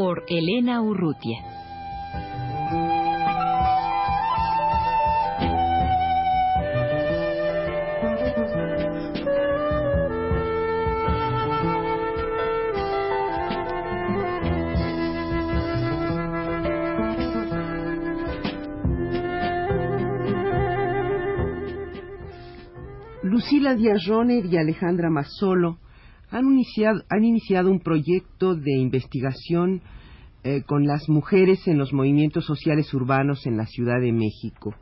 Por 0.00 0.22
Elena 0.28 0.80
Urrutia. 0.80 1.38
Lucila 23.24 23.74
Díaz-Roner 23.74 24.46
y 24.46 24.58
Alejandra 24.58 25.10
Mazzolo 25.10 25.78
han 26.30 26.46
iniciado, 26.46 27.02
han 27.08 27.24
iniciado 27.24 27.70
un 27.70 27.80
proyecto 27.80 28.54
de 28.54 28.76
investigación 28.78 29.82
eh, 30.44 30.62
con 30.62 30.86
las 30.86 31.08
mujeres 31.08 31.66
en 31.66 31.78
los 31.78 31.92
movimientos 31.92 32.44
sociales 32.44 32.92
urbanos 32.94 33.46
en 33.46 33.56
la 33.56 33.66
Ciudad 33.66 34.00
de 34.00 34.12
México. 34.12 34.74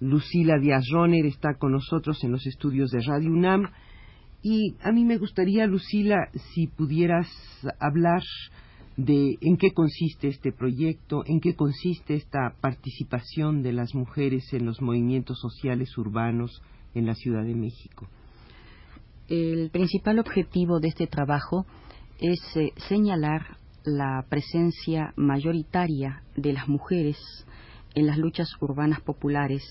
Lucila 0.00 0.58
Díaz-Roner 0.58 1.26
está 1.26 1.54
con 1.54 1.72
nosotros 1.72 2.24
en 2.24 2.32
los 2.32 2.46
estudios 2.46 2.90
de 2.90 3.02
Radio 3.02 3.30
UNAM 3.30 3.70
y 4.42 4.74
a 4.82 4.90
mí 4.90 5.04
me 5.04 5.18
gustaría, 5.18 5.66
Lucila, 5.66 6.28
si 6.52 6.66
pudieras 6.66 7.28
hablar 7.78 8.22
de 8.96 9.38
en 9.40 9.56
qué 9.56 9.72
consiste 9.72 10.26
este 10.26 10.50
proyecto, 10.50 11.22
en 11.26 11.38
qué 11.40 11.54
consiste 11.54 12.14
esta 12.14 12.56
participación 12.60 13.62
de 13.62 13.72
las 13.72 13.94
mujeres 13.94 14.52
en 14.52 14.66
los 14.66 14.82
movimientos 14.82 15.38
sociales 15.40 15.96
urbanos 15.96 16.60
en 16.94 17.06
la 17.06 17.14
Ciudad 17.14 17.44
de 17.44 17.54
México. 17.54 18.08
El 19.28 19.70
principal 19.70 20.18
objetivo 20.18 20.80
de 20.80 20.88
este 20.88 21.06
trabajo 21.06 21.64
es 22.18 22.40
eh, 22.56 22.72
señalar 22.88 23.56
la 23.84 24.24
presencia 24.28 25.12
mayoritaria 25.16 26.22
de 26.36 26.52
las 26.52 26.68
mujeres 26.68 27.18
en 27.94 28.06
las 28.06 28.18
luchas 28.18 28.48
urbanas 28.60 29.00
populares 29.00 29.62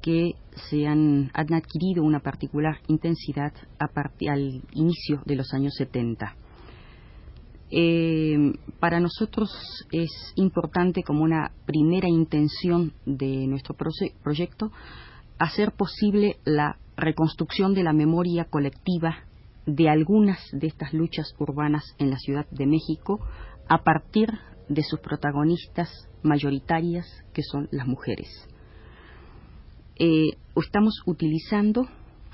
que 0.00 0.32
se 0.68 0.86
han, 0.86 1.30
adquirido 1.32 2.02
una 2.02 2.20
particular 2.20 2.80
intensidad 2.88 3.52
al 3.78 4.62
inicio 4.72 5.22
de 5.24 5.36
los 5.36 5.54
años 5.54 5.74
70. 5.76 6.36
Eh, 7.70 8.36
para 8.80 9.00
nosotros 9.00 9.50
es 9.92 10.10
importante 10.34 11.02
como 11.02 11.22
una 11.22 11.52
primera 11.66 12.08
intención 12.08 12.92
de 13.06 13.46
nuestro 13.46 13.76
proyecto 13.76 14.72
hacer 15.38 15.72
posible 15.72 16.36
la 16.44 16.76
reconstrucción 16.96 17.74
de 17.74 17.82
la 17.82 17.92
memoria 17.92 18.44
colectiva 18.44 19.24
de 19.66 19.88
algunas 19.88 20.38
de 20.52 20.66
estas 20.66 20.92
luchas 20.92 21.34
urbanas 21.38 21.84
en 21.98 22.10
la 22.10 22.18
Ciudad 22.18 22.46
de 22.50 22.66
México 22.66 23.20
a 23.68 23.82
partir 23.84 24.28
de 24.68 24.82
sus 24.82 25.00
protagonistas 25.00 25.88
mayoritarias, 26.22 27.06
que 27.32 27.42
son 27.42 27.68
las 27.70 27.86
mujeres. 27.86 28.28
Eh, 29.96 30.30
estamos 30.56 31.02
utilizando 31.06 31.86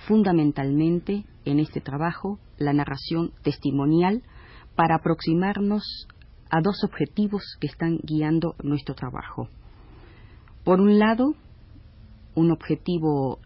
fundamentalmente 0.06 1.24
en 1.44 1.58
este 1.58 1.80
trabajo 1.80 2.38
la 2.56 2.72
narración 2.72 3.32
testimonial 3.42 4.22
para 4.74 4.96
aproximarnos 4.96 5.82
a 6.50 6.60
dos 6.60 6.82
objetivos 6.84 7.42
que 7.60 7.66
están 7.66 7.98
guiando 8.02 8.54
nuestro 8.62 8.94
trabajo. 8.94 9.48
Por 10.64 10.80
un 10.80 10.98
lado, 10.98 11.34
un 12.34 12.52
objetivo 12.52 13.40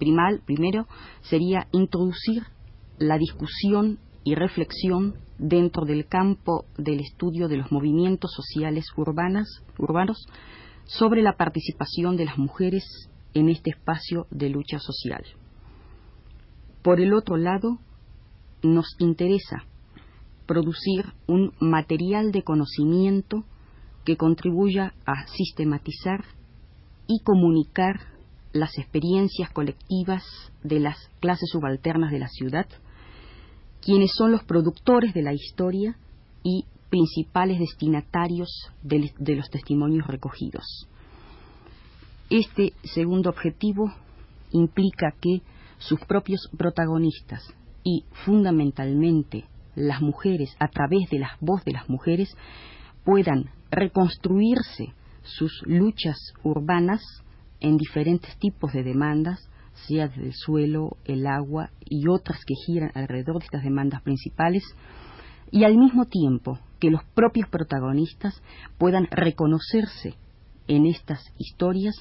primal, 0.00 0.42
primero, 0.44 0.88
sería 1.20 1.68
introducir 1.70 2.42
la 2.98 3.18
discusión 3.18 4.00
y 4.24 4.34
reflexión 4.34 5.14
dentro 5.38 5.84
del 5.84 6.06
campo 6.06 6.64
del 6.76 7.00
estudio 7.00 7.46
de 7.46 7.58
los 7.58 7.70
movimientos 7.70 8.32
sociales 8.34 8.86
urbanas, 8.96 9.46
urbanos 9.78 10.26
sobre 10.84 11.22
la 11.22 11.36
participación 11.36 12.16
de 12.16 12.24
las 12.24 12.38
mujeres 12.38 12.82
en 13.34 13.48
este 13.48 13.70
espacio 13.70 14.26
de 14.30 14.48
lucha 14.48 14.78
social. 14.80 15.22
Por 16.82 17.00
el 17.00 17.14
otro 17.14 17.36
lado, 17.36 17.78
nos 18.62 18.96
interesa 18.98 19.64
producir 20.46 21.04
un 21.26 21.52
material 21.60 22.32
de 22.32 22.42
conocimiento 22.42 23.44
que 24.04 24.16
contribuya 24.16 24.94
a 25.06 25.26
sistematizar 25.28 26.24
y 27.06 27.22
comunicar 27.22 28.00
las 28.52 28.76
experiencias 28.78 29.50
colectivas 29.50 30.24
de 30.62 30.80
las 30.80 30.96
clases 31.20 31.50
subalternas 31.50 32.10
de 32.10 32.18
la 32.18 32.28
ciudad, 32.28 32.66
quienes 33.80 34.12
son 34.16 34.32
los 34.32 34.44
productores 34.44 35.14
de 35.14 35.22
la 35.22 35.32
historia 35.32 35.96
y 36.42 36.64
principales 36.90 37.58
destinatarios 37.58 38.48
de, 38.82 39.12
los 39.36 39.48
testimonios 39.50 40.06
recogidos. 40.06 40.88
Este 42.28 42.72
segundo 42.82 43.30
objetivo 43.30 43.92
implica 44.50 45.14
que 45.20 45.42
sus 45.78 46.00
propios 46.00 46.48
protagonistas 46.56 47.42
y 47.84 48.04
fundamentalmente 48.24 49.46
las 49.74 50.02
mujeres, 50.02 50.54
a 50.58 50.68
través 50.68 51.08
de 51.10 51.20
la 51.20 51.36
voz 51.40 51.64
de 51.64 51.72
las 51.72 51.88
mujeres, 51.88 52.36
puedan 53.04 53.50
reconstruirse 53.70 54.92
sus 55.22 55.62
luchas 55.64 56.18
urbanas 56.42 57.00
en 57.60 57.76
diferentes 57.76 58.36
tipos 58.38 58.72
de 58.72 58.82
demandas, 58.82 59.48
sea 59.86 60.08
del 60.08 60.32
suelo, 60.34 60.96
el 61.04 61.26
agua 61.26 61.70
y 61.84 62.08
otras 62.08 62.44
que 62.44 62.54
giran 62.66 62.90
alrededor 62.94 63.38
de 63.38 63.44
estas 63.44 63.62
demandas 63.62 64.02
principales, 64.02 64.64
y 65.50 65.64
al 65.64 65.76
mismo 65.76 66.04
tiempo 66.04 66.58
que 66.78 66.90
los 66.90 67.04
propios 67.14 67.48
protagonistas 67.48 68.42
puedan 68.78 69.06
reconocerse 69.10 70.14
en 70.68 70.86
estas 70.86 71.20
historias 71.38 71.94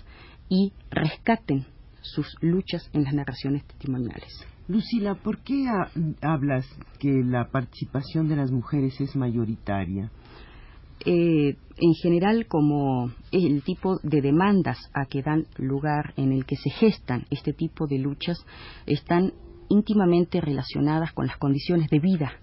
y 0.50 0.74
rescaten 0.92 1.66
sus 2.02 2.28
luchas 2.42 2.90
en 2.94 3.04
las 3.04 3.14
narraciones 3.14 3.66
testimoniales. 3.66 4.46
Lucila, 4.68 5.16
¿por 5.16 5.40
qué 5.40 5.66
hablas 6.22 6.66
que 7.00 7.24
la 7.24 7.50
participación 7.50 8.28
de 8.28 8.36
las 8.36 8.52
mujeres 8.52 9.00
es 9.02 9.16
mayoritaria? 9.16 10.12
Eh, 11.06 11.56
en 11.78 11.94
general 11.94 12.46
como 12.48 13.12
el 13.32 13.64
tipo 13.64 14.00
de 14.04 14.22
demandas 14.22 14.78
a 14.94 15.06
que 15.06 15.22
dan 15.22 15.46
lugar 15.56 16.14
en 16.18 16.34
el 16.34 16.46
que 16.46 16.58
se 16.58 16.70
gestan 16.70 17.26
este 17.30 17.54
tipo 17.54 17.88
de 17.88 18.00
luchas 18.00 18.46
están 18.86 19.32
íntimamente 19.70 20.42
relacionadas 20.42 21.14
con 21.14 21.28
las 21.28 21.38
condiciones 21.38 21.90
de 21.90 22.00
vida 22.00 22.34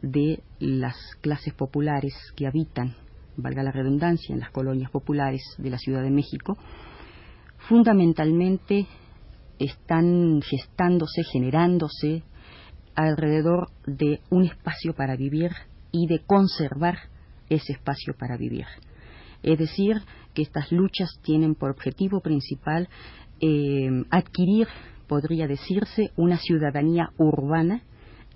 de 0.00 0.42
las 0.58 0.96
clases 1.20 1.52
populares 1.54 2.14
que 2.36 2.46
habitan, 2.46 2.94
valga 3.36 3.62
la 3.62 3.72
redundancia, 3.72 4.32
en 4.32 4.40
las 4.40 4.50
colonias 4.50 4.90
populares 4.90 5.42
de 5.58 5.70
la 5.70 5.78
Ciudad 5.78 6.02
de 6.02 6.10
México, 6.10 6.56
fundamentalmente 7.68 8.86
están 9.58 10.40
gestándose, 10.42 11.24
generándose 11.32 12.22
alrededor 12.94 13.70
de 13.86 14.20
un 14.30 14.44
espacio 14.44 14.94
para 14.94 15.16
vivir 15.16 15.50
y 15.90 16.06
de 16.06 16.20
conservar 16.24 16.98
ese 17.48 17.72
espacio 17.72 18.14
para 18.18 18.36
vivir. 18.36 18.66
Es 19.42 19.58
decir, 19.58 19.96
que 20.34 20.42
estas 20.42 20.72
luchas 20.72 21.10
tienen 21.22 21.54
por 21.54 21.70
objetivo 21.70 22.20
principal 22.20 22.88
eh, 23.40 24.04
adquirir, 24.10 24.66
podría 25.06 25.46
decirse, 25.46 26.10
una 26.16 26.38
ciudadanía 26.38 27.10
urbana 27.16 27.82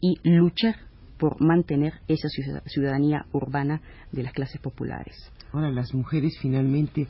y 0.00 0.16
luchar 0.22 0.76
por 1.18 1.40
mantener 1.40 1.94
esa 2.08 2.28
ciudadanía 2.66 3.26
urbana 3.32 3.80
de 4.10 4.24
las 4.24 4.32
clases 4.32 4.60
populares. 4.60 5.14
Ahora, 5.52 5.70
las 5.70 5.94
mujeres 5.94 6.36
finalmente 6.40 7.06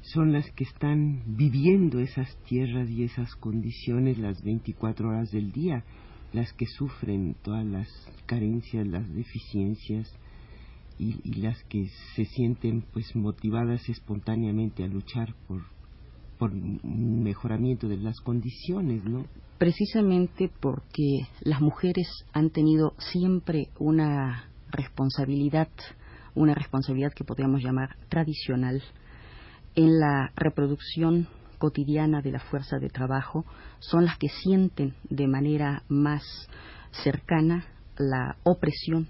son 0.00 0.32
las 0.32 0.50
que 0.52 0.64
están 0.64 1.22
viviendo 1.26 2.00
esas 2.00 2.36
tierras 2.44 2.90
y 2.90 3.04
esas 3.04 3.34
condiciones 3.36 4.18
las 4.18 4.42
24 4.42 5.08
horas 5.08 5.30
del 5.30 5.52
día, 5.52 5.84
las 6.32 6.52
que 6.52 6.66
sufren 6.66 7.36
todas 7.42 7.64
las 7.64 7.88
carencias, 8.26 8.86
las 8.86 9.08
deficiencias, 9.14 10.12
y, 10.98 11.40
las 11.40 11.62
que 11.64 11.88
se 12.14 12.24
sienten 12.24 12.82
pues 12.92 13.14
motivadas 13.16 13.88
espontáneamente 13.88 14.84
a 14.84 14.88
luchar 14.88 15.34
por 15.46 15.62
por 16.38 16.50
un 16.50 17.22
mejoramiento 17.22 17.88
de 17.88 17.96
las 17.96 18.20
condiciones, 18.20 19.04
¿no? 19.04 19.24
Precisamente 19.58 20.50
porque 20.60 21.28
las 21.42 21.60
mujeres 21.60 22.08
han 22.32 22.50
tenido 22.50 22.92
siempre 22.98 23.68
una 23.78 24.50
responsabilidad, 24.70 25.68
una 26.34 26.54
responsabilidad 26.54 27.12
que 27.14 27.22
podríamos 27.22 27.62
llamar 27.62 27.96
tradicional, 28.08 28.82
en 29.76 29.98
la 29.98 30.32
reproducción 30.34 31.28
cotidiana 31.58 32.20
de 32.20 32.32
la 32.32 32.40
fuerza 32.40 32.78
de 32.78 32.88
trabajo, 32.88 33.44
son 33.78 34.04
las 34.04 34.18
que 34.18 34.28
sienten 34.28 34.94
de 35.08 35.28
manera 35.28 35.84
más 35.88 36.22
cercana 37.02 37.64
la 37.96 38.36
opresión 38.42 39.08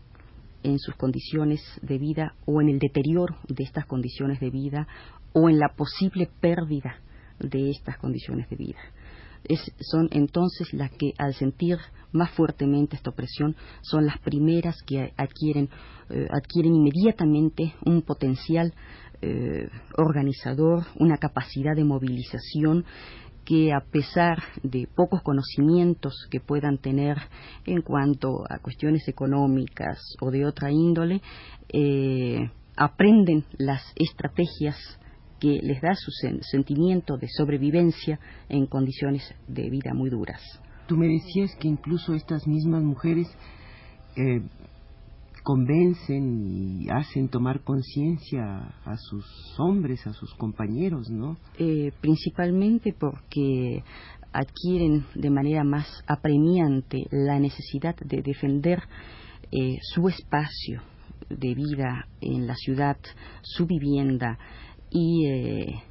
en 0.65 0.79
sus 0.79 0.97
condiciones 0.97 1.61
de 1.83 1.99
vida 1.99 2.35
o 2.47 2.61
en 2.61 2.69
el 2.69 2.79
deterioro 2.81 3.37
de 3.47 3.63
estas 3.63 3.87
condiciones 3.87 4.41
de 4.41 4.51
vida 4.51 4.89
o 5.33 5.49
en 5.49 5.59
la 5.59 5.69
posible 5.69 6.29
pérdida 6.41 6.97
de 7.39 7.71
estas 7.71 7.99
condiciones 7.99 8.49
de 8.51 8.57
vida. 8.57 8.79
son 9.81 10.09
entonces 10.11 10.73
las 10.73 10.91
que 10.93 11.13
al 11.19 11.35
sentir 11.35 11.79
más 12.13 12.31
fuertemente 12.31 12.97
esta 12.97 13.11
opresión 13.11 13.55
son 13.83 14.07
las 14.07 14.19
primeras 14.21 14.77
que 14.87 15.13
adquieren, 15.17 15.69
eh, 16.09 16.27
adquieren 16.31 16.75
inmediatamente 16.75 17.75
un 17.85 18.03
potencial 18.03 18.73
eh, 19.21 19.69
organizador, 19.97 20.85
una 20.97 21.17
capacidad 21.19 21.75
de 21.75 21.85
movilización 21.85 22.85
que 23.45 23.73
a 23.73 23.81
pesar 23.81 24.43
de 24.63 24.89
pocos 24.95 25.23
conocimientos 25.23 26.27
que 26.31 26.41
puedan 26.41 26.79
tener 26.79 27.17
en 27.67 27.83
cuanto 27.83 28.45
a 28.49 28.59
cuestiones 28.59 29.07
económicas 29.09 29.99
o 30.21 30.31
de 30.31 30.47
otra 30.47 30.71
índole, 30.71 31.21
eh, 31.73 32.51
aprenden 32.77 33.45
las 33.59 33.83
estrategias 33.97 34.77
que 35.41 35.61
les 35.63 35.81
da 35.83 35.95
su 35.95 36.11
sentimiento 36.43 37.17
de 37.17 37.29
sobrevivencia 37.29 38.19
en 38.49 38.67
condiciones 38.67 39.23
de 39.47 39.69
vida 39.69 39.93
muy 39.93 40.11
duras. 40.11 40.41
Tú 40.87 40.97
me 40.97 41.07
decías 41.07 41.55
que 41.57 41.69
incluso 41.69 42.15
estas 42.15 42.47
mismas 42.47 42.83
mujeres 42.83 43.27
eh, 44.17 44.43
convencen 45.45 46.81
y 46.81 46.89
hacen 46.91 47.29
tomar 47.29 47.61
conciencia 47.61 48.75
a 48.85 48.97
sus 48.97 49.25
hombres, 49.59 50.05
a 50.07 50.13
sus 50.15 50.35
compañeros, 50.35 51.11
¿no? 51.11 51.37
Eh, 51.59 51.93
principalmente 52.01 52.95
porque 52.99 53.85
adquieren 54.33 55.05
de 55.15 55.31
manera 55.31 55.63
más 55.63 55.87
apremiante 56.07 57.05
la 57.11 57.39
necesidad 57.39 57.95
de 57.97 58.23
defender 58.23 58.83
eh, 59.53 59.77
su 59.83 60.09
espacio 60.09 60.83
de 61.29 61.55
vida 61.55 62.09
en 62.23 62.47
la 62.47 62.55
ciudad, 62.55 62.97
su 63.43 63.67
vivienda 63.67 64.39
y 64.91 65.27
eh, 65.27 65.83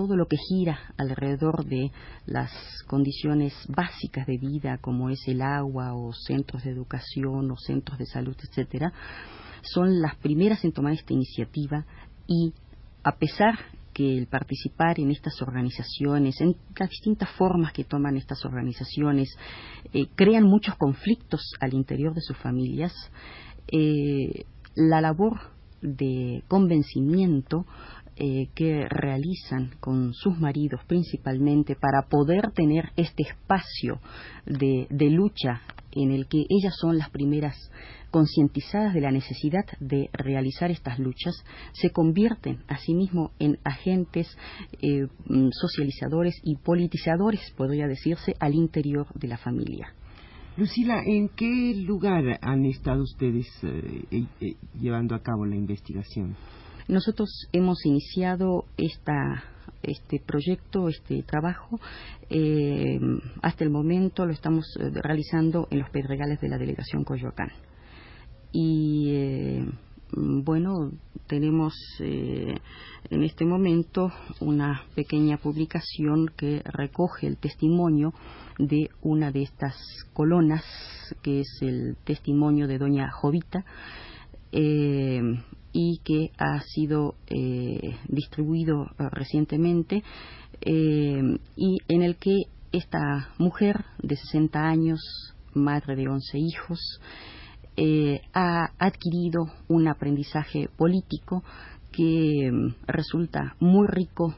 todo 0.00 0.16
lo 0.16 0.26
que 0.26 0.38
gira 0.38 0.78
alrededor 0.96 1.66
de 1.66 1.92
las 2.24 2.50
condiciones 2.86 3.52
básicas 3.68 4.26
de 4.26 4.38
vida, 4.38 4.78
como 4.80 5.10
es 5.10 5.20
el 5.26 5.42
agua 5.42 5.92
o 5.92 6.14
centros 6.14 6.64
de 6.64 6.70
educación 6.70 7.50
o 7.50 7.56
centros 7.58 7.98
de 7.98 8.06
salud, 8.06 8.34
etcétera, 8.42 8.94
son 9.60 10.00
las 10.00 10.16
primeras 10.16 10.64
en 10.64 10.72
tomar 10.72 10.94
esta 10.94 11.12
iniciativa 11.12 11.84
y 12.26 12.54
a 13.04 13.16
pesar 13.16 13.58
que 13.92 14.16
el 14.16 14.26
participar 14.26 14.98
en 14.98 15.10
estas 15.10 15.42
organizaciones, 15.42 16.40
en 16.40 16.56
las 16.78 16.88
distintas 16.88 17.28
formas 17.32 17.74
que 17.74 17.84
toman 17.84 18.16
estas 18.16 18.42
organizaciones, 18.46 19.28
eh, 19.92 20.06
crean 20.14 20.44
muchos 20.44 20.76
conflictos 20.76 21.42
al 21.60 21.74
interior 21.74 22.14
de 22.14 22.22
sus 22.22 22.38
familias, 22.38 22.94
eh, 23.70 24.46
la 24.74 25.02
labor 25.02 25.40
de 25.82 26.42
convencimiento 26.48 27.66
eh, 28.16 28.48
que 28.54 28.86
realizan 28.88 29.70
con 29.80 30.12
sus 30.12 30.38
maridos 30.38 30.80
principalmente 30.86 31.74
para 31.76 32.08
poder 32.08 32.52
tener 32.52 32.90
este 32.96 33.22
espacio 33.22 34.00
de, 34.46 34.86
lucha 35.10 35.62
en 35.92 36.12
el 36.12 36.26
que 36.26 36.44
ellas 36.48 36.74
son 36.80 36.98
las 36.98 37.10
primeras 37.10 37.56
concientizadas 38.10 38.94
de 38.94 39.00
la 39.00 39.10
necesidad 39.10 39.64
de 39.78 40.10
realizar 40.12 40.70
estas 40.70 40.98
luchas, 40.98 41.34
se 41.72 41.90
convierten 41.90 42.58
asimismo 42.68 43.30
en 43.38 43.58
agentes 43.64 44.36
eh, 44.82 45.06
mm, 45.26 45.48
socializadores 45.52 46.34
y 46.42 46.56
politizadores, 46.56 47.40
podría 47.56 47.86
decirse, 47.86 48.34
al 48.40 48.54
interior 48.54 49.06
de 49.14 49.28
la 49.28 49.38
familia. 49.38 49.94
Lucila, 50.56 51.02
¿en 51.06 51.28
qué 51.28 51.74
lugar 51.86 52.38
han 52.42 52.64
estado 52.66 53.02
ustedes 53.02 53.46
eh, 53.62 54.56
llevando 54.78 55.14
a 55.14 55.22
cabo 55.22 55.46
la 55.46 55.56
investigación? 55.56 56.36
Nosotros 56.90 57.46
hemos 57.52 57.86
iniciado 57.86 58.64
este 58.76 60.20
proyecto, 60.26 60.88
este 60.88 61.22
trabajo, 61.22 61.78
eh, 62.28 62.98
hasta 63.42 63.62
el 63.62 63.70
momento 63.70 64.26
lo 64.26 64.32
estamos 64.32 64.64
eh, 64.80 64.90
realizando 64.92 65.68
en 65.70 65.78
los 65.78 65.90
pedregales 65.90 66.40
de 66.40 66.48
la 66.48 66.58
delegación 66.58 67.04
Coyoacán. 67.04 67.52
Y 68.50 69.06
eh, 69.10 69.66
bueno, 70.16 70.90
tenemos 71.28 71.74
en 72.00 73.22
este 73.22 73.44
momento 73.44 74.10
una 74.40 74.82
pequeña 74.96 75.36
publicación 75.36 76.26
que 76.36 76.60
recoge 76.64 77.28
el 77.28 77.36
testimonio 77.36 78.12
de 78.58 78.90
una 79.00 79.30
de 79.30 79.42
estas 79.42 79.76
colonas, 80.12 80.64
que 81.22 81.42
es 81.42 81.58
el 81.60 81.96
testimonio 82.02 82.66
de 82.66 82.78
doña 82.78 83.12
Jovita, 83.12 83.64
y 85.72 86.00
que 86.04 86.32
ha 86.38 86.60
sido 86.60 87.14
eh, 87.26 87.96
distribuido 88.08 88.84
eh, 88.84 89.08
recientemente 89.10 90.02
eh, 90.60 91.22
y 91.56 91.78
en 91.88 92.02
el 92.02 92.16
que 92.16 92.34
esta 92.72 93.30
mujer 93.38 93.84
de 94.02 94.16
60 94.16 94.60
años, 94.60 95.00
madre 95.54 95.96
de 95.96 96.08
11 96.08 96.38
hijos, 96.38 97.00
ha 98.34 98.72
adquirido 98.78 99.46
un 99.68 99.88
aprendizaje 99.88 100.68
político 100.76 101.42
que 101.90 102.50
mm, 102.52 102.74
resulta 102.86 103.56
muy 103.58 103.86
rico 103.88 104.34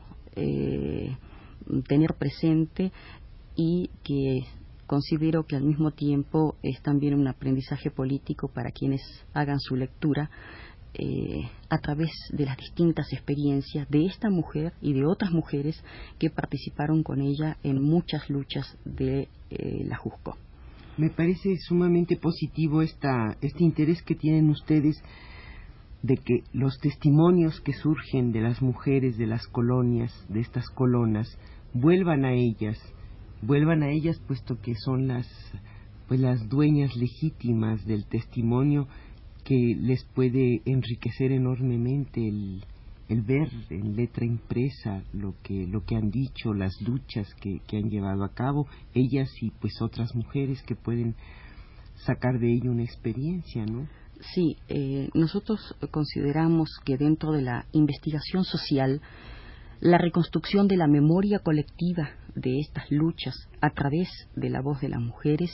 tener 1.88 2.14
presente 2.18 2.92
y 3.56 3.90
que 4.04 4.46
considero 4.86 5.44
que 5.44 5.56
al 5.56 5.64
mismo 5.64 5.90
tiempo 5.90 6.56
es 6.62 6.82
también 6.82 7.14
un 7.14 7.26
aprendizaje 7.26 7.90
político 7.90 8.48
para 8.48 8.70
quienes 8.70 9.00
hagan 9.32 9.58
su 9.58 9.74
lectura 9.74 10.30
eh, 10.94 11.48
a 11.70 11.78
través 11.78 12.10
de 12.30 12.44
las 12.44 12.56
distintas 12.58 13.12
experiencias 13.12 13.88
de 13.88 14.04
esta 14.06 14.28
mujer 14.28 14.74
y 14.82 14.92
de 14.92 15.06
otras 15.06 15.32
mujeres 15.32 15.82
que 16.18 16.28
participaron 16.30 17.02
con 17.02 17.22
ella 17.22 17.56
en 17.62 17.82
muchas 17.82 18.28
luchas 18.28 18.76
de 18.84 19.28
eh, 19.50 19.84
la 19.84 19.96
Jusco. 19.96 20.36
Me 20.98 21.08
parece 21.08 21.56
sumamente 21.56 22.16
positivo 22.16 22.82
esta, 22.82 23.36
este 23.40 23.64
interés 23.64 24.02
que 24.02 24.14
tienen 24.14 24.50
ustedes 24.50 25.02
de 26.02 26.16
que 26.16 26.42
los 26.52 26.76
testimonios 26.78 27.60
que 27.60 27.72
surgen 27.72 28.32
de 28.32 28.40
las 28.42 28.60
mujeres 28.60 29.16
de 29.16 29.26
las 29.26 29.46
colonias, 29.46 30.12
de 30.28 30.40
estas 30.40 30.68
colonas, 30.68 31.38
vuelvan 31.72 32.24
a 32.24 32.34
ellas, 32.34 32.78
vuelvan 33.40 33.82
a 33.82 33.90
ellas 33.90 34.20
puesto 34.26 34.60
que 34.60 34.74
son 34.74 35.08
las 35.08 35.26
pues 36.08 36.20
las 36.20 36.46
dueñas 36.50 36.94
legítimas 36.96 37.86
del 37.86 38.04
testimonio 38.04 38.86
que 39.52 39.76
les 39.78 40.02
puede 40.14 40.62
enriquecer 40.64 41.30
enormemente 41.30 42.26
el, 42.26 42.64
el 43.10 43.20
ver 43.20 43.50
en 43.68 43.96
letra 43.96 44.24
impresa 44.24 45.02
lo 45.12 45.34
que 45.42 45.66
lo 45.66 45.84
que 45.84 45.94
han 45.94 46.10
dicho 46.10 46.54
las 46.54 46.80
luchas 46.80 47.28
que, 47.34 47.60
que 47.66 47.76
han 47.76 47.90
llevado 47.90 48.24
a 48.24 48.32
cabo 48.32 48.66
ellas 48.94 49.30
y 49.42 49.50
pues 49.50 49.74
otras 49.82 50.14
mujeres 50.14 50.62
que 50.62 50.74
pueden 50.74 51.16
sacar 51.96 52.38
de 52.38 52.50
ello 52.50 52.70
una 52.70 52.84
experiencia 52.84 53.66
no 53.66 53.86
sí 54.34 54.56
eh, 54.68 55.10
nosotros 55.12 55.76
consideramos 55.90 56.70
que 56.82 56.96
dentro 56.96 57.32
de 57.32 57.42
la 57.42 57.66
investigación 57.72 58.44
social 58.44 59.02
la 59.80 59.98
reconstrucción 59.98 60.66
de 60.66 60.78
la 60.78 60.86
memoria 60.86 61.40
colectiva 61.40 62.08
de 62.34 62.58
estas 62.58 62.90
luchas 62.90 63.34
a 63.60 63.68
través 63.68 64.08
de 64.34 64.48
la 64.48 64.62
voz 64.62 64.80
de 64.80 64.88
las 64.88 65.00
mujeres 65.02 65.50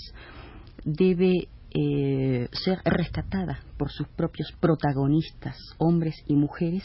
debe 0.85 1.49
eh, 1.71 2.49
ser 2.53 2.79
rescatada 2.85 3.61
por 3.77 3.91
sus 3.91 4.09
propios 4.09 4.51
protagonistas, 4.59 5.57
hombres 5.77 6.15
y 6.27 6.35
mujeres, 6.35 6.83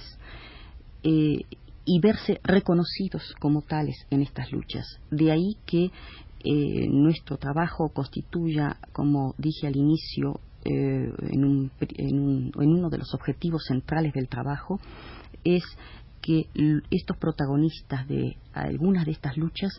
eh, 1.03 1.45
y 1.85 1.99
verse 2.01 2.39
reconocidos 2.43 3.33
como 3.39 3.61
tales 3.61 3.95
en 4.09 4.21
estas 4.21 4.51
luchas. 4.51 4.85
De 5.09 5.31
ahí 5.31 5.55
que 5.65 5.85
eh, 5.85 6.87
nuestro 6.89 7.37
trabajo 7.37 7.89
constituya, 7.93 8.77
como 8.91 9.35
dije 9.37 9.67
al 9.67 9.75
inicio, 9.75 10.39
en, 10.65 11.71
en, 11.79 12.55
uno 12.55 12.89
de 12.89 12.97
los 12.97 13.13
objetivos 13.13 13.65
centrales 13.67 14.13
del 14.13 14.29
trabajo, 14.29 14.79
es 15.43 15.63
que 16.21 16.47
estos 16.89 17.17
protagonistas 17.17 18.07
de 18.07 18.37
algunas 18.53 19.05
de 19.05 19.11
estas 19.11 19.35
luchas 19.35 19.73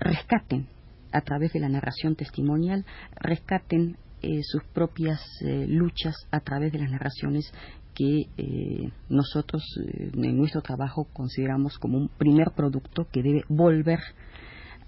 rescaten 0.00 0.68
a 1.14 1.20
través 1.20 1.52
de 1.52 1.60
la 1.60 1.68
narración 1.68 2.16
testimonial, 2.16 2.84
rescaten 3.20 3.96
eh, 4.20 4.40
sus 4.42 4.64
propias 4.72 5.20
eh, 5.42 5.66
luchas 5.68 6.14
a 6.30 6.40
través 6.40 6.72
de 6.72 6.80
las 6.80 6.90
narraciones 6.90 7.52
que 7.94 8.22
eh, 8.36 8.90
nosotros 9.08 9.62
en 9.86 10.36
nuestro 10.36 10.62
trabajo 10.62 11.06
consideramos 11.12 11.78
como 11.78 11.98
un 11.98 12.08
primer 12.08 12.50
producto 12.56 13.06
que 13.12 13.22
debe 13.22 13.42
volver 13.48 14.00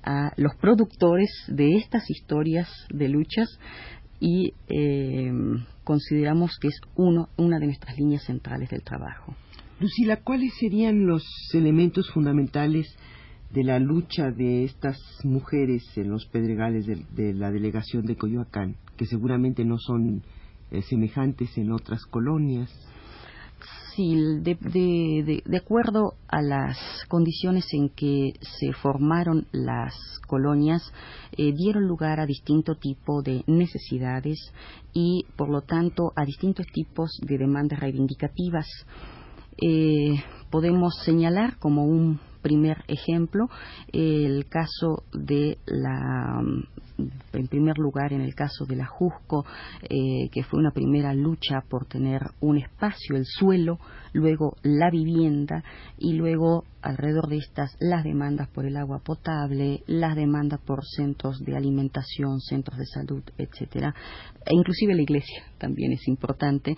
a 0.02 0.32
los 0.36 0.56
productores 0.56 1.30
de 1.46 1.76
estas 1.76 2.10
historias 2.10 2.68
de 2.90 3.08
luchas 3.08 3.48
y 4.18 4.52
consideramos 5.84 6.58
que 6.58 6.68
es 6.68 6.80
uno, 6.96 7.28
una 7.36 7.58
de 7.58 7.66
nuestras 7.66 7.96
líneas 7.98 8.24
centrales 8.24 8.70
del 8.70 8.82
trabajo. 8.82 9.36
Lucila, 9.78 10.22
¿cuáles 10.22 10.54
serían 10.58 11.06
los 11.06 11.22
elementos 11.52 12.10
fundamentales 12.10 12.86
de 13.50 13.64
la 13.64 13.78
lucha 13.78 14.30
de 14.30 14.64
estas 14.64 14.98
mujeres 15.24 15.84
en 15.96 16.10
los 16.10 16.26
pedregales 16.26 16.86
de, 16.86 17.34
la 17.34 17.50
delegación 17.50 18.04
de 18.04 18.16
Coyoacán, 18.16 18.76
que 18.96 19.06
seguramente 19.06 19.64
no 19.64 19.78
son 19.78 20.22
eh, 20.70 20.82
semejantes 20.82 21.56
en 21.56 21.72
otras 21.72 22.04
colonias? 22.06 22.70
Sí, 23.96 24.14
de, 24.42 25.56
acuerdo 25.56 26.16
a 26.28 26.42
las 26.42 26.76
condiciones 27.08 27.64
en 27.72 27.88
que 27.88 28.34
se 28.40 28.74
formaron 28.74 29.46
las 29.52 29.94
colonias, 30.26 30.82
eh, 31.32 31.54
dieron 31.54 31.86
lugar 31.86 32.20
a 32.20 32.26
distinto 32.26 32.74
tipo 32.74 33.22
de 33.22 33.42
necesidades 33.46 34.52
y, 34.92 35.24
por 35.36 35.48
lo 35.48 35.62
tanto, 35.62 36.12
a 36.14 36.26
distintos 36.26 36.66
tipos 36.66 37.10
de 37.22 37.38
demandas 37.38 37.80
reivindicativas. 37.80 38.66
Eh, 39.62 40.22
podemos 40.50 40.94
señalar 41.02 41.58
como 41.58 41.86
un 41.86 42.20
primer 42.46 42.84
ejemplo 42.86 43.48
el 43.92 44.46
caso 44.48 45.02
de 45.12 45.58
la 45.66 46.40
en 47.32 47.48
primer 47.48 47.76
lugar 47.76 48.12
en 48.12 48.20
el 48.20 48.34
caso 48.34 48.64
de 48.64 48.76
la 48.76 48.86
Jusco, 48.86 49.44
eh, 49.82 50.30
que 50.30 50.44
fue 50.44 50.60
una 50.60 50.70
primera 50.70 51.12
lucha 51.12 51.60
por 51.68 51.86
tener 51.86 52.22
un 52.40 52.56
espacio, 52.56 53.16
el 53.16 53.24
suelo, 53.26 53.78
luego 54.12 54.56
la 54.62 54.90
vivienda 54.90 55.64
y 55.98 56.14
luego 56.14 56.64
alrededor 56.80 57.28
de 57.28 57.38
estas 57.38 57.76
las 57.80 58.04
demandas 58.04 58.48
por 58.48 58.64
el 58.64 58.76
agua 58.76 59.00
potable, 59.00 59.82
las 59.88 60.14
demandas 60.14 60.60
por 60.60 60.84
centros 60.84 61.38
de 61.40 61.56
alimentación, 61.56 62.40
centros 62.40 62.78
de 62.78 62.86
salud, 62.86 63.22
etcétera, 63.36 63.92
e 64.46 64.54
inclusive 64.54 64.94
la 64.94 65.02
iglesia 65.02 65.42
también 65.58 65.92
es 65.92 66.06
importante. 66.08 66.76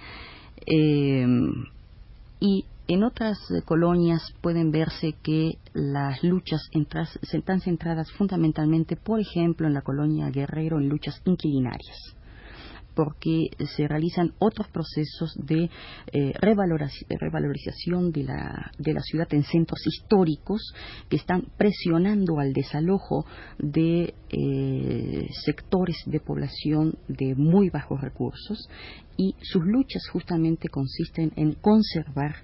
Eh, 0.67 1.27
y 2.41 2.65
en 2.89 3.05
otras 3.05 3.39
eh, 3.51 3.63
colonias 3.65 4.23
pueden 4.41 4.71
verse 4.73 5.15
que 5.23 5.59
las 5.75 6.25
luchas 6.25 6.63
están 7.31 7.61
centradas 7.61 8.11
fundamentalmente, 8.13 8.97
por 8.97 9.21
ejemplo, 9.21 9.67
en 9.67 9.75
la 9.75 9.83
colonia 9.83 10.31
Guerrero, 10.31 10.79
en 10.79 10.89
luchas 10.89 11.21
inquilinarias 11.25 12.15
porque 12.95 13.51
se 13.77 13.87
realizan 13.87 14.33
otros 14.41 14.67
procesos 14.71 15.33
de 15.37 15.71
eh, 16.13 16.33
revalorización 16.41 18.11
de 18.11 18.25
la, 18.25 18.73
de 18.77 18.93
la, 18.93 19.01
ciudad 19.03 19.33
en 19.35 19.45
centros 19.45 19.87
históricos 19.87 20.75
que 21.09 21.15
están 21.15 21.45
presionando 21.57 22.41
al 22.41 22.53
desalojo 22.53 23.25
de 23.61 24.15
eh, 24.31 25.29
sectores 25.45 25.97
de 26.07 26.19
población 26.19 26.99
de 27.07 27.37
muy 27.37 27.71
bajos 27.71 28.01
recursos 28.01 28.69
y 29.17 29.37
sus 29.43 29.65
luchas 29.65 30.03
justamente 30.09 30.69
consisten 30.69 31.33
en 31.37 31.53
conservar 31.53 32.35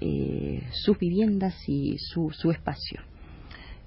eh, 0.00 0.62
sus 0.72 0.98
viviendas 0.98 1.54
y 1.68 1.96
su, 1.98 2.30
su 2.30 2.50
espacio. 2.50 3.00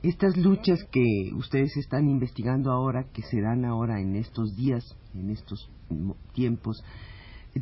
Estas 0.04 0.38
luchas 0.38 0.84
que 0.92 1.32
ustedes 1.36 1.76
están 1.78 2.08
investigando 2.08 2.72
ahora, 2.72 3.06
que 3.14 3.24
se 3.24 3.42
dan 3.42 3.66
ahora 3.66 4.00
en 4.00 4.16
estos 4.16 4.56
días, 4.56 4.84
en 5.16 5.32
estos 5.32 5.70
tiempos, 6.34 6.84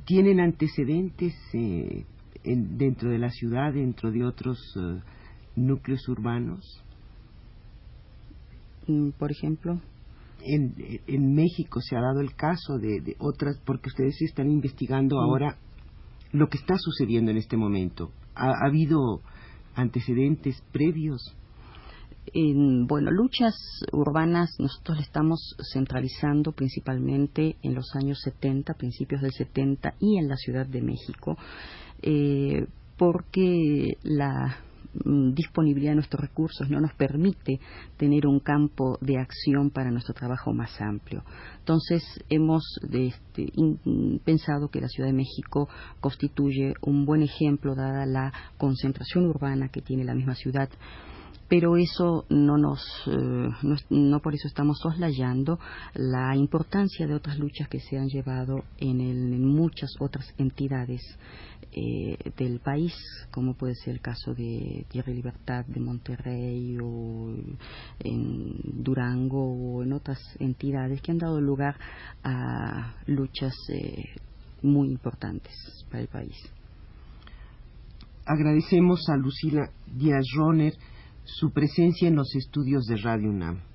¿tienen 0.06 0.40
antecedentes 0.40 1.34
eh, 1.54 2.06
dentro 2.44 3.10
de 3.10 3.20
la 3.20 3.30
ciudad, 3.30 3.74
dentro 3.74 4.12
de 4.12 4.25
otros 4.25 4.60
eh, 4.75 5.02
núcleos 5.56 6.08
urbanos? 6.10 6.84
Mm, 8.88 9.12
por 9.12 9.32
ejemplo. 9.32 9.82
En, 10.48 10.75
en, 11.08 11.34
México 11.34 11.82
se 11.82 11.96
ha 11.96 12.02
dado 12.02 12.20
el 12.20 12.36
caso 12.36 12.78
de, 12.78 13.16
otras, 13.18 13.60
porque 13.66 13.90
ustedes 13.90 14.22
están 14.22 14.52
investigando 14.52 15.16
mm. 15.16 15.20
ahora 15.20 15.58
lo 16.34 16.50
que 16.50 16.58
está 16.58 16.75
sucediendo 16.78 17.32
en 17.32 17.38
este 17.38 17.58
momento. 17.58 18.12
¿Ha, 18.36 18.65
habido 18.65 19.22
antecedentes 19.75 20.62
previos? 20.72 21.36
En, 22.34 22.88
bueno, 22.88 23.12
luchas 23.12 23.56
urbanas 23.92 24.56
nosotros 24.60 25.00
estamos 25.00 25.56
centralizando 25.72 26.51
principalmente 26.51 27.56
en 27.62 27.75
los 27.75 27.96
años 27.96 28.20
70, 28.24 28.74
principios 28.74 29.22
del 29.22 29.32
70 29.32 29.94
y 30.00 30.18
en 30.18 30.27
la 30.27 30.36
Ciudad 30.36 30.65
de 30.65 30.82
México, 30.82 31.38
eh, 32.01 32.68
porque 32.98 33.98
la 34.04 34.64
disponibilidad 35.04 35.92
de 35.92 35.96
nuestros 35.96 36.22
recursos 36.22 36.70
no 36.70 36.80
nos 36.80 36.94
permite 36.94 37.60
tener 37.98 38.28
un 38.28 38.40
campo 38.40 38.98
de 39.02 39.18
acción 39.18 39.70
para 39.70 39.92
nuestro 39.92 40.14
trabajo 40.14 40.54
más 40.54 40.80
amplio. 40.82 41.24
Entonces, 41.60 42.04
hemos 42.30 42.64
este, 42.92 43.52
pensado 44.24 44.70
que 44.70 44.82
la 44.82 44.88
Ciudad 44.88 45.10
de 45.10 45.16
México 45.16 45.68
constituye 46.00 46.74
un 46.82 47.06
buen 47.06 47.22
ejemplo, 47.22 47.75
dada 47.75 48.06
la 48.06 48.34
concentración 48.58 49.25
urbana 49.25 49.70
que 49.70 49.82
tiene 49.82 50.04
la 50.04 50.16
misma 50.16 50.36
ciudad 50.36 50.70
pero 51.48 51.78
eso 51.78 52.25
no 52.30 52.58
nos 52.58 52.82
eh, 53.08 53.50
no, 53.90 54.20
por 54.20 54.34
eso 54.34 54.48
estamos 54.48 54.80
soslayando 54.82 55.60
la 55.94 56.36
importancia 56.36 57.06
de 57.06 57.14
otras 57.14 57.38
luchas 57.38 57.68
que 57.70 57.80
se 57.80 57.98
han 57.98 58.08
llevado 58.08 58.64
en 58.78 59.46
muchas 59.46 59.92
otras 60.00 60.34
entidades 60.38 61.02
eh, 61.77 62.17
del 62.38 62.62
país, 62.62 62.94
como 63.32 63.53
puede 63.53 63.75
ser 63.75 63.96
el 63.96 64.00
caso 64.00 64.34
de 64.34 64.86
Tierra 64.88 65.12
y 65.12 65.15
Libertad 65.15 65.65
de 65.65 65.82
Monterrey 65.82 66.77
o 66.82 67.36
en 68.00 68.82
Durango 68.82 69.44
o 69.44 69.84
en 69.84 69.91
otras 69.91 70.20
entidades 70.39 71.01
que 71.01 71.12
han 71.12 71.17
dado 71.17 71.41
lugar 71.41 71.75
a 72.24 72.96
luchas 73.08 73.53
eh, 73.74 74.05
muy 74.62 74.88
importantes 74.88 75.53
para 75.89 76.01
el 76.01 76.08
país. 76.08 76.38
Agradecemos 78.25 79.01
a 79.10 79.17
Lucila 79.17 79.70
Díaz 79.86 80.25
Roner 80.34 80.74
su 81.25 81.51
presencia 81.51 82.08
en 82.08 82.15
los 82.15 82.34
estudios 82.36 82.86
de 82.86 82.96
Radio 82.98 83.29
UNAM. 83.29 83.75